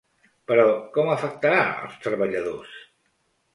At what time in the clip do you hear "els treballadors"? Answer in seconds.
1.85-2.75